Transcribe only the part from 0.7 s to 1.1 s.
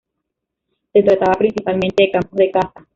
Se